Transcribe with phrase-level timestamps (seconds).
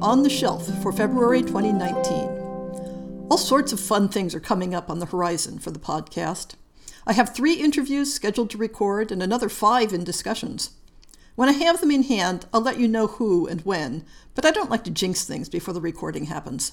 [0.00, 3.26] On the Shelf for February 2019.
[3.28, 6.54] All sorts of fun things are coming up on the horizon for the podcast.
[7.04, 10.70] I have three interviews scheduled to record and another five in discussions.
[11.34, 14.04] When I have them in hand, I'll let you know who and when,
[14.36, 16.72] but I don't like to jinx things before the recording happens.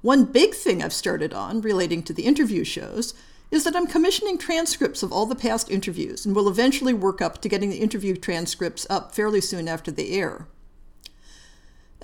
[0.00, 3.14] One big thing I've started on relating to the interview shows
[3.50, 7.40] is that I'm commissioning transcripts of all the past interviews and will eventually work up
[7.42, 10.46] to getting the interview transcripts up fairly soon after they air.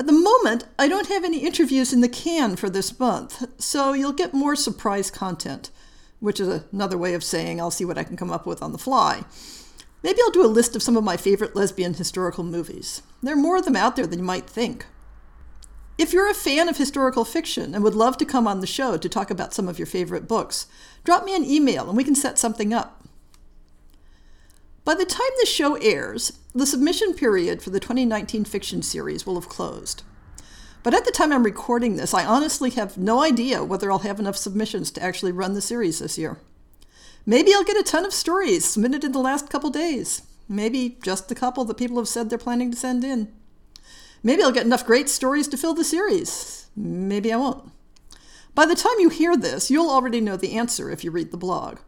[0.01, 3.93] At the moment, I don't have any interviews in the can for this month, so
[3.93, 5.70] you'll get more surprise content,
[6.20, 8.73] which is another way of saying I'll see what I can come up with on
[8.73, 9.25] the fly.
[10.03, 13.03] Maybe I'll do a list of some of my favorite lesbian historical movies.
[13.23, 14.87] There are more of them out there than you might think.
[15.98, 18.97] If you're a fan of historical fiction and would love to come on the show
[18.97, 20.67] to talk about some of your favorite books,
[21.05, 23.00] drop me an email and we can set something up.
[24.91, 29.37] By the time the show airs, the submission period for the 2019 fiction series will
[29.37, 30.03] have closed.
[30.83, 34.19] But at the time I'm recording this, I honestly have no idea whether I'll have
[34.19, 36.41] enough submissions to actually run the series this year.
[37.25, 40.23] Maybe I'll get a ton of stories submitted in the last couple days.
[40.49, 43.33] Maybe just a couple that people have said they're planning to send in.
[44.25, 46.67] Maybe I'll get enough great stories to fill the series.
[46.75, 47.71] Maybe I won't.
[48.57, 51.37] By the time you hear this, you'll already know the answer if you read the
[51.37, 51.79] blog.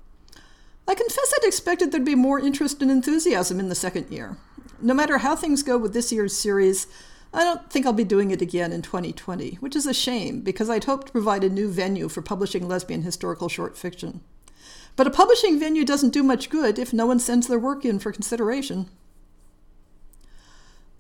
[0.87, 4.37] I confess I'd expected there'd be more interest and enthusiasm in the second year.
[4.81, 6.87] No matter how things go with this year's series,
[7.33, 10.69] I don't think I'll be doing it again in 2020, which is a shame because
[10.69, 14.21] I'd hoped to provide a new venue for publishing lesbian historical short fiction.
[14.97, 17.99] But a publishing venue doesn't do much good if no one sends their work in
[17.99, 18.91] for consideration.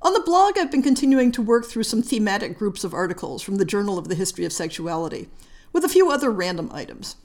[0.01, 3.57] On the blog, I've been continuing to work through some thematic groups of articles from
[3.57, 5.29] the Journal of the History of Sexuality,
[5.73, 7.17] with a few other random items.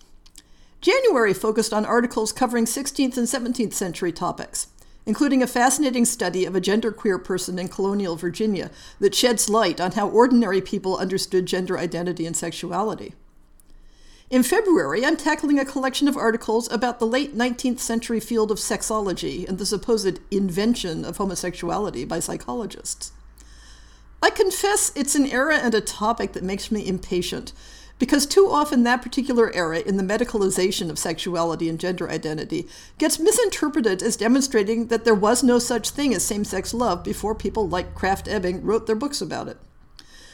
[0.82, 4.68] January focused on articles covering 16th and 17th century topics,
[5.06, 9.94] including a fascinating study of a genderqueer person in colonial Virginia that sheds light on
[9.94, 13.14] how ordinary people understood gender identity and sexuality.
[14.30, 18.58] In February, I'm tackling a collection of articles about the late 19th century field of
[18.58, 23.14] sexology and the supposed invention of homosexuality by psychologists.
[24.22, 27.54] I confess it's an era and a topic that makes me impatient
[28.00, 33.20] because too often that particular era in the medicalization of sexuality and gender identity gets
[33.20, 37.68] misinterpreted as demonstrating that there was no such thing as same sex love before people
[37.68, 39.58] like Krafft Ebing wrote their books about it.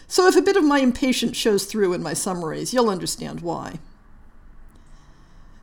[0.07, 3.79] So if a bit of my impatience shows through in my summaries, you'll understand why.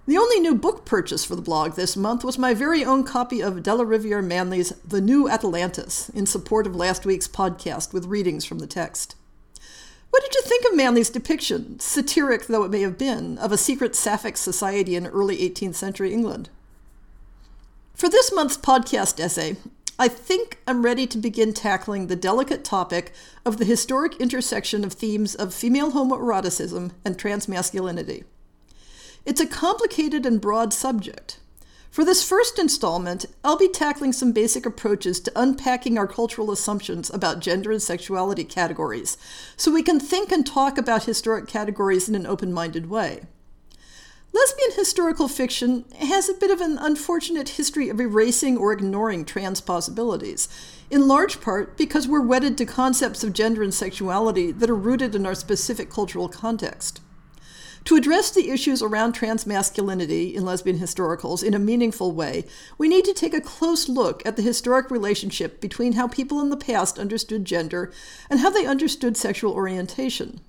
[0.06, 3.40] The only new book purchase for the blog this month was my very own copy
[3.40, 8.58] of Delarivier Manley's The New Atalantis in support of last week's podcast with readings from
[8.58, 9.14] the text.
[10.10, 13.56] What did you think of Manley's depiction, satiric though it may have been, of a
[13.56, 16.50] secret sapphic society in early 18th century England?
[17.94, 19.56] For this month's podcast essay,
[19.98, 23.12] I think I'm ready to begin tackling the delicate topic
[23.44, 28.24] of the historic intersection of themes of female homoeroticism and transmasculinity.
[29.26, 31.38] It's a complicated and broad subject,
[31.90, 37.10] for this first installment, I'll be tackling some basic approaches to unpacking our cultural assumptions
[37.10, 39.18] about gender and sexuality categories,
[39.56, 43.22] so we can think and talk about historic categories in an open minded way.
[44.32, 49.60] Lesbian historical fiction has a bit of an unfortunate history of erasing or ignoring trans
[49.60, 50.48] possibilities,
[50.88, 55.16] in large part because we're wedded to concepts of gender and sexuality that are rooted
[55.16, 57.00] in our specific cultural context.
[57.84, 62.44] To address the issues around transmasculinity in lesbian historicals in a meaningful way,
[62.78, 66.50] we need to take a close look at the historic relationship between how people in
[66.50, 67.90] the past understood gender
[68.28, 70.40] and how they understood sexual orientation.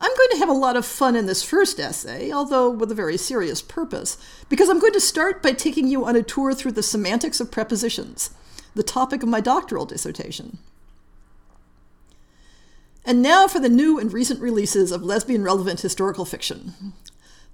[0.00, 2.94] I'm going to have a lot of fun in this first essay, although with a
[2.94, 4.18] very serious purpose,
[4.48, 7.52] because I'm going to start by taking you on a tour through the semantics of
[7.52, 8.30] prepositions,
[8.74, 10.58] the topic of my doctoral dissertation.
[13.04, 16.92] And now for the new and recent releases of lesbian relevant historical fiction.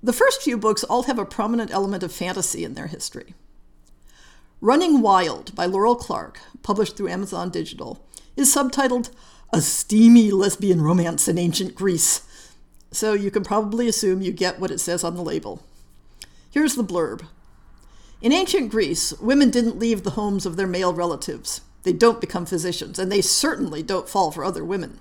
[0.02, 3.34] The first few books all have a prominent element of fantasy in their history.
[4.60, 8.04] Running Wild by Laurel Clarke, published through Amazon Digital,
[8.36, 9.10] is subtitled
[9.52, 12.22] A Steamy Lesbian Romance in Ancient Greece.
[12.90, 15.62] So you can probably assume you get what it says on the label.
[16.50, 17.26] Here's the blurb
[18.20, 21.62] In ancient Greece, women didn't leave the homes of their male relatives.
[21.84, 25.00] They don't become physicians, and they certainly don't fall for other women.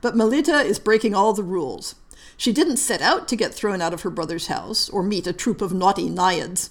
[0.00, 1.94] But Melita is breaking all the rules.
[2.36, 5.32] She didn't set out to get thrown out of her brother's house or meet a
[5.32, 6.70] troop of naughty naiads.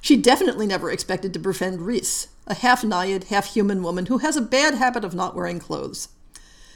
[0.00, 4.36] She definitely never expected to befriend Rhys, a half naiad, half human woman who has
[4.36, 6.08] a bad habit of not wearing clothes.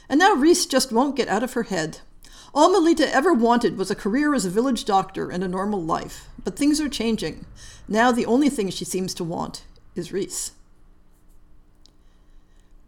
[0.09, 1.99] And now Rhys just won't get out of her head.
[2.53, 6.27] All Melita ever wanted was a career as a village doctor and a normal life.
[6.43, 7.45] But things are changing.
[7.87, 9.63] Now the only thing she seems to want
[9.95, 10.51] is Rhys.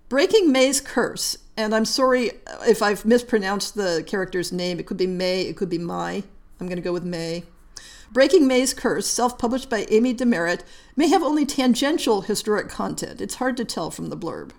[0.09, 2.31] Breaking Mae's Curse, and I'm sorry
[2.67, 4.79] if I've mispronounced the character's name.
[4.79, 6.23] It could be May, it could be Mai.
[6.59, 7.43] I'm going to go with May.
[8.11, 10.61] Breaking Mae's Curse, self published by Amy DeMeritt,
[10.95, 13.19] may have only tangential historic content.
[13.19, 14.51] It's hard to tell from the blurb.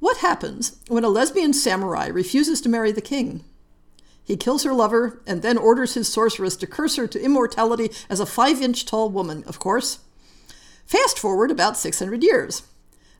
[0.00, 3.44] What happens when a lesbian samurai refuses to marry the king?
[4.24, 8.20] He kills her lover and then orders his sorceress to curse her to immortality as
[8.20, 10.00] a five inch tall woman, of course.
[10.86, 12.62] Fast forward about 600 years.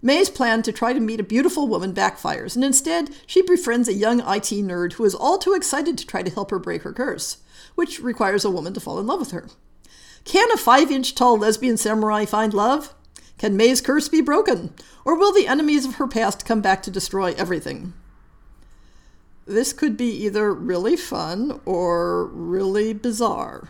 [0.05, 3.95] May's plan to try to meet a beautiful woman backfires, and instead, she befriends a
[3.95, 6.93] young IT nerd who is all too excited to try to help her break her
[6.93, 7.37] curse,
[7.77, 9.49] which requires a woman to fall in love with her.
[10.25, 12.95] Can a five inch tall lesbian samurai find love?
[13.39, 14.75] Can May's curse be broken?
[15.05, 17.93] Or will the enemies of her past come back to destroy everything?
[19.47, 23.69] This could be either really fun or really bizarre.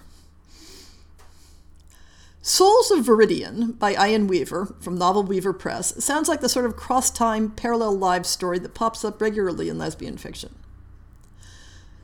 [2.45, 7.09] Souls of Viridian by Ayin Weaver from NovelWeaver Press sounds like the sort of cross
[7.09, 10.53] time parallel lives story that pops up regularly in lesbian fiction.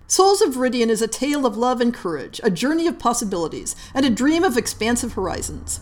[0.07, 4.07] Souls of Viridian is a tale of love and courage, a journey of possibilities, and
[4.07, 5.81] a dream of expansive horizons.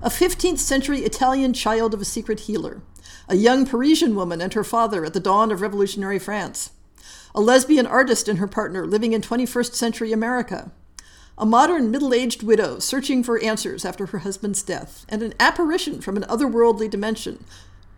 [0.00, 2.82] A 15th century Italian child of a secret healer,
[3.28, 6.70] a young Parisian woman and her father at the dawn of revolutionary France,
[7.34, 10.70] a lesbian artist and her partner living in 21st century America,
[11.38, 16.00] a modern middle aged widow searching for answers after her husband's death, and an apparition
[16.00, 17.44] from an otherworldly dimension.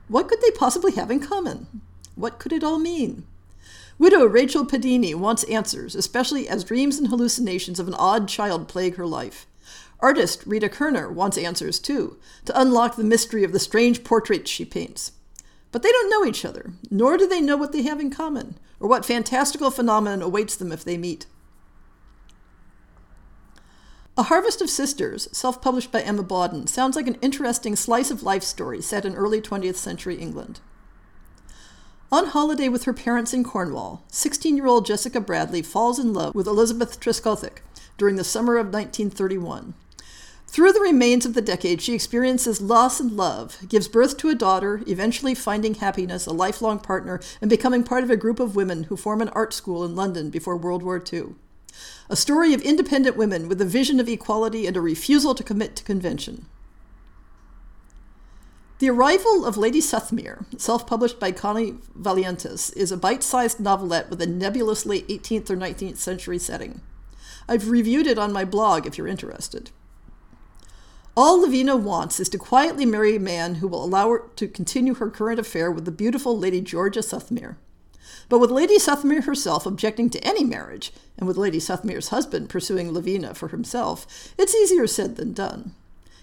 [0.08, 1.80] What could they possibly have in common?
[2.16, 3.24] What could it all mean?
[3.98, 8.96] Widow Rachel Padini wants answers, especially as dreams and hallucinations of an odd child plague
[8.96, 9.46] her life.
[10.00, 14.66] Artist Rita Kerner wants answers too, to unlock the mystery of the strange portraits she
[14.66, 15.12] paints.
[15.72, 18.58] But they don't know each other, nor do they know what they have in common,
[18.80, 21.26] or what fantastical phenomenon awaits them if they meet.
[24.16, 28.24] A Harvest of Sisters, self published by Emma Bawden, sounds like an interesting slice of
[28.24, 30.58] life story set in early 20th century England.
[32.10, 36.34] On holiday with her parents in Cornwall, 16 year old Jessica Bradley falls in love
[36.34, 37.62] with Elizabeth Trescothick
[37.96, 39.74] during the summer of 1931.
[40.48, 44.34] Through the remains of the decade, she experiences loss and love, gives birth to a
[44.34, 48.84] daughter, eventually finding happiness, a lifelong partner, and becoming part of a group of women
[48.84, 51.36] who form an art school in London before World War II.
[52.08, 55.76] A story of independent women with a vision of equality and a refusal to commit
[55.76, 56.46] to convention.
[58.80, 64.08] The Arrival of Lady Suthmeer, self published by Connie Valientis, is a bite sized novelette
[64.08, 66.80] with a nebulously 18th or 19th century setting.
[67.46, 69.70] I've reviewed it on my blog if you're interested.
[71.14, 74.94] All Lavina wants is to quietly marry a man who will allow her to continue
[74.94, 77.56] her current affair with the beautiful Lady Georgia Suthmeer.
[78.28, 82.92] But with Lady Suthmeer herself objecting to any marriage, and with Lady Suthmeer's husband pursuing
[82.92, 85.74] Lavina for himself, it's easier said than done.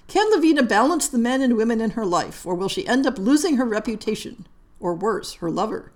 [0.07, 3.17] Can Lavina balance the men and women in her life, or will she end up
[3.17, 4.47] losing her reputation,
[4.79, 5.91] or worse, her lover?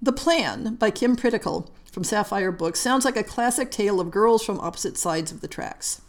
[0.00, 4.44] The Plan by Kim Pritekel from Sapphire Books sounds like a classic tale of girls
[4.44, 6.00] from opposite sides of the tracks.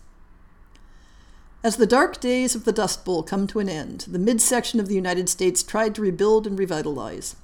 [1.63, 4.88] As the dark days of the Dust Bowl come to an end, the midsection of
[4.88, 7.36] the United States tried to rebuild and revitalize.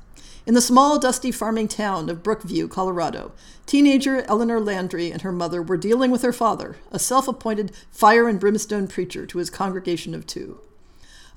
[0.43, 3.31] In the small, dusty farming town of Brookview, Colorado,
[3.67, 8.27] teenager Eleanor Landry and her mother were dealing with her father, a self appointed fire
[8.27, 10.59] and brimstone preacher to his congregation of two.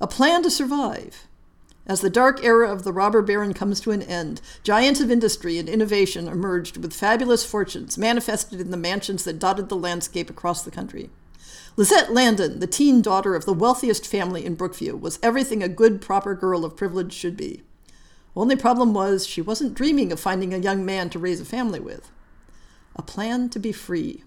[0.01, 1.27] A plan to survive.
[1.85, 5.59] As the dark era of the robber baron comes to an end, giants of industry
[5.59, 10.63] and innovation emerged with fabulous fortunes manifested in the mansions that dotted the landscape across
[10.63, 11.11] the country.
[11.77, 16.01] Lisette Landon, the teen daughter of the wealthiest family in Brookview, was everything a good,
[16.01, 17.61] proper girl of privilege should be.
[18.35, 21.79] Only problem was she wasn't dreaming of finding a young man to raise a family
[21.79, 22.11] with.
[22.95, 24.23] A plan to be free.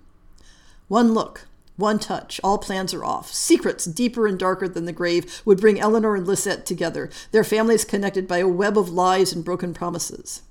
[0.88, 1.46] One look,
[1.76, 3.32] one touch, all plans are off.
[3.32, 7.84] Secrets deeper and darker than the grave would bring Eleanor and Lisette together, their families
[7.84, 10.42] connected by a web of lies and broken promises.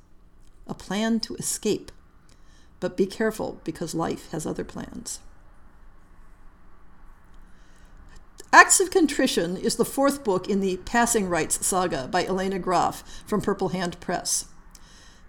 [0.68, 1.92] A plan to escape.
[2.80, 5.20] But be careful because life has other plans.
[8.54, 13.04] Acts of Contrition is the fourth book in the Passing Rites saga by Elena Graf
[13.26, 14.46] from Purple Hand Press.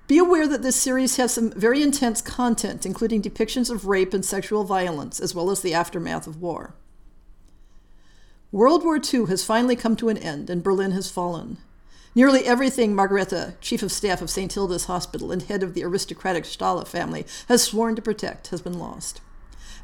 [0.06, 4.24] Be aware that this series has some very intense content, including depictions of rape and
[4.24, 6.74] sexual violence, as well as the aftermath of war.
[8.52, 11.58] World War II has finally come to an end and Berlin has fallen.
[12.14, 14.52] Nearly everything Margareta, chief of staff of St.
[14.52, 18.78] Hilda's Hospital and head of the aristocratic Stahle family, has sworn to protect has been
[18.78, 19.20] lost.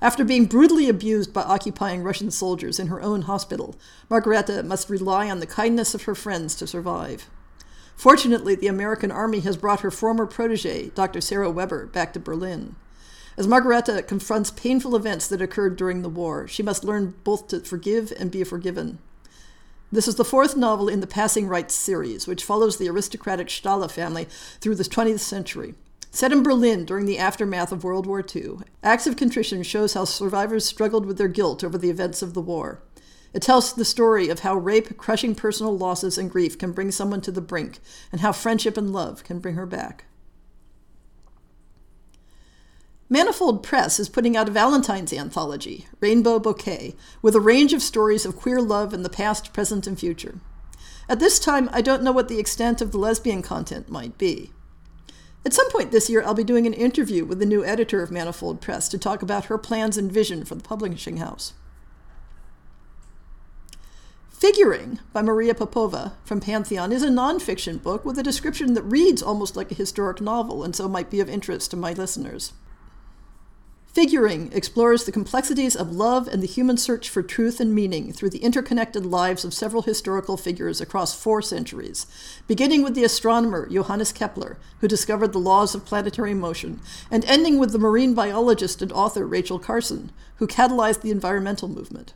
[0.00, 3.76] After being brutally abused by occupying Russian soldiers in her own hospital,
[4.10, 7.28] Margareta must rely on the kindness of her friends to survive.
[7.96, 11.20] Fortunately, the American Army has brought her former protege, Dr.
[11.20, 12.76] Sarah Weber, back to Berlin.
[13.36, 17.60] As Margareta confronts painful events that occurred during the war, she must learn both to
[17.60, 18.98] forgive and be forgiven.
[19.90, 23.88] This is the fourth novel in the Passing Rites series, which follows the aristocratic Stahle
[23.88, 24.26] family
[24.60, 25.74] through the 20th century.
[26.14, 30.04] Set in Berlin during the aftermath of World War II, Acts of Contrition shows how
[30.04, 32.80] survivors struggled with their guilt over the events of the war.
[33.32, 37.20] It tells the story of how rape, crushing personal losses, and grief can bring someone
[37.22, 37.80] to the brink,
[38.12, 40.04] and how friendship and love can bring her back.
[43.08, 48.24] Manifold Press is putting out a Valentine's anthology, Rainbow Bouquet, with a range of stories
[48.24, 50.38] of queer love in the past, present, and future.
[51.08, 54.52] At this time, I don't know what the extent of the lesbian content might be.
[55.46, 58.10] At some point this year, I'll be doing an interview with the new editor of
[58.10, 61.52] Manifold Press to talk about her plans and vision for the publishing house.
[64.30, 69.22] Figuring by Maria Popova from Pantheon is a nonfiction book with a description that reads
[69.22, 72.52] almost like a historic novel and so might be of interest to my listeners.
[73.94, 78.30] Figuring explores the complexities of love and the human search for truth and meaning through
[78.30, 82.04] the interconnected lives of several historical figures across four centuries,
[82.48, 87.60] beginning with the astronomer Johannes Kepler, who discovered the laws of planetary motion, and ending
[87.60, 92.14] with the marine biologist and author Rachel Carson, who catalyzed the environmental movement.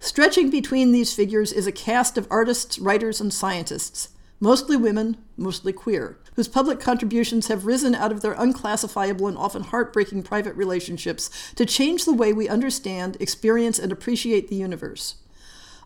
[0.00, 4.08] Stretching between these figures is a cast of artists, writers, and scientists,
[4.44, 9.62] mostly women, mostly queer, whose public contributions have risen out of their unclassifiable and often
[9.62, 15.14] heartbreaking private relationships to change the way we understand, experience, and appreciate the universe.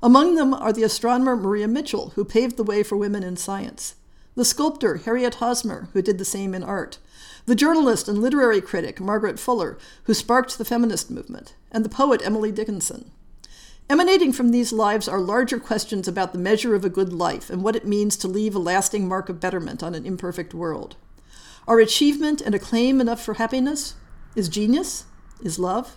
[0.02, 3.94] Among them are the astronomer Maria Mitchell, who paved the way for women in science,
[4.34, 6.98] the sculptor Harriet Hosmer, who did the same in art,
[7.46, 12.22] the journalist and literary critic Margaret Fuller, who sparked the feminist movement, and the poet
[12.24, 13.12] Emily Dickinson.
[13.90, 17.64] Emanating from these lives are larger questions about the measure of a good life and
[17.64, 20.96] what it means to leave a lasting mark of betterment on an imperfect world.
[21.66, 23.94] Are achievement and acclaim enough for happiness?
[24.36, 25.06] Is genius?
[25.42, 25.96] Is love?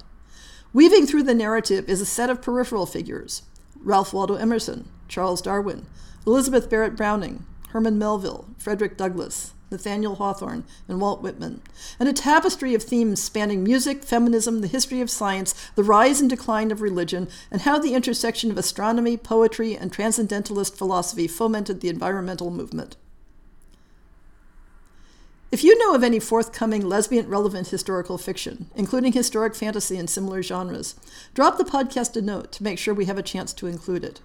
[0.72, 3.42] Weaving through the narrative is a set of peripheral figures
[3.84, 5.86] Ralph Waldo Emerson, Charles Darwin,
[6.26, 11.62] Elizabeth Barrett Browning, Herman Melville, Frederick Douglass, Nathaniel Hawthorne, and Walt Whitman,
[11.98, 16.30] and a tapestry of themes spanning music, feminism, the history of science, the rise and
[16.30, 21.90] decline of religion, and how the intersection of astronomy, poetry, and transcendentalist philosophy fomented the
[21.90, 22.98] environmental movement.
[25.52, 30.42] If you know of any forthcoming lesbian relevant historical fiction, including historic fantasy and similar
[30.42, 30.96] genres,
[31.34, 34.22] drop the podcast a note to make sure we have a chance to include it.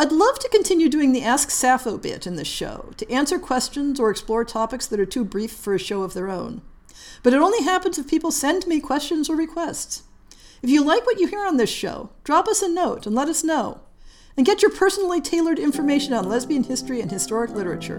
[0.00, 3.98] I'd love to continue doing the Ask Sappho bit in this show, to answer questions
[3.98, 6.62] or explore topics that are too brief for a show of their own.
[7.24, 10.04] But it only happens if people send me questions or requests.
[10.62, 13.26] If you like what you hear on this show, drop us a note and let
[13.26, 13.80] us know.
[14.36, 17.98] And get your personally tailored information on lesbian history and historic literature.